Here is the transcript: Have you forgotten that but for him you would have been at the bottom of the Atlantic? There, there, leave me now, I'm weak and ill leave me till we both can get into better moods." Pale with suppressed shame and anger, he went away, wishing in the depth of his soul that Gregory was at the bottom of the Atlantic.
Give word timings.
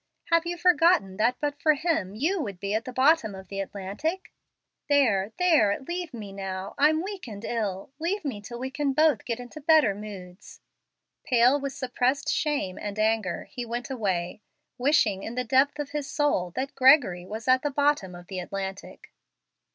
Have 0.31 0.47
you 0.47 0.57
forgotten 0.57 1.17
that 1.17 1.35
but 1.39 1.61
for 1.61 1.75
him 1.75 2.15
you 2.15 2.41
would 2.41 2.55
have 2.55 2.59
been 2.59 2.73
at 2.75 2.85
the 2.85 2.91
bottom 2.91 3.35
of 3.35 3.49
the 3.49 3.59
Atlantic? 3.59 4.33
There, 4.89 5.31
there, 5.37 5.79
leave 5.79 6.11
me 6.11 6.31
now, 6.33 6.73
I'm 6.79 7.03
weak 7.03 7.27
and 7.27 7.45
ill 7.45 7.91
leave 7.99 8.25
me 8.25 8.41
till 8.41 8.57
we 8.57 8.71
both 8.75 8.95
can 8.95 9.17
get 9.27 9.39
into 9.39 9.61
better 9.61 9.93
moods." 9.93 10.59
Pale 11.23 11.59
with 11.59 11.73
suppressed 11.73 12.33
shame 12.33 12.79
and 12.79 12.97
anger, 12.97 13.43
he 13.51 13.63
went 13.63 13.91
away, 13.91 14.41
wishing 14.79 15.21
in 15.21 15.35
the 15.35 15.43
depth 15.43 15.77
of 15.77 15.91
his 15.91 16.07
soul 16.09 16.49
that 16.55 16.73
Gregory 16.73 17.23
was 17.27 17.47
at 17.47 17.61
the 17.61 17.69
bottom 17.69 18.15
of 18.15 18.25
the 18.25 18.39
Atlantic. 18.39 19.11